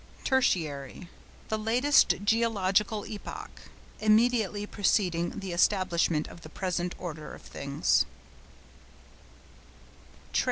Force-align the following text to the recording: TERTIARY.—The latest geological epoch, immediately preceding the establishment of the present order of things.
TERTIARY.—The 0.23 1.59
latest 1.59 2.15
geological 2.23 3.05
epoch, 3.05 3.69
immediately 3.99 4.65
preceding 4.65 5.29
the 5.41 5.51
establishment 5.53 6.27
of 6.27 6.41
the 6.41 6.49
present 6.49 6.95
order 6.97 7.35
of 7.35 7.43
things. 7.43 8.07